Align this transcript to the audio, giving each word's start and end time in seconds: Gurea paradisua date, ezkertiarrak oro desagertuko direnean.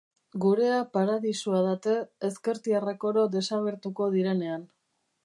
Gurea 0.43 0.77
paradisua 0.95 1.59
date, 1.67 1.93
ezkertiarrak 2.31 3.05
oro 3.11 3.27
desagertuko 3.37 4.09
direnean. 4.17 4.65